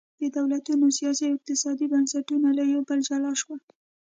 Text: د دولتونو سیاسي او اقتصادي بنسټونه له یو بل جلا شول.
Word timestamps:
د 0.19 0.23
دولتونو 0.37 0.85
سیاسي 0.97 1.23
او 1.27 1.35
اقتصادي 1.37 1.85
بنسټونه 1.93 2.49
له 2.57 2.63
یو 2.73 2.81
بل 2.87 2.99
جلا 3.09 3.31
شول. 3.41 3.59